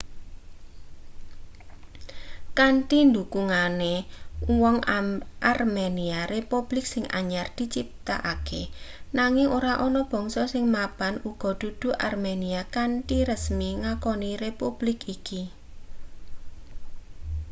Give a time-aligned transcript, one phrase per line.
[2.57, 3.93] kanthi dhukungane
[4.53, 4.77] uwong
[5.53, 8.61] armenia republik sing anyar diciptakake
[9.17, 15.41] nanging ora ana bangsa sing mapan uga dudu armenia kanthi resmi ngakoni republik iki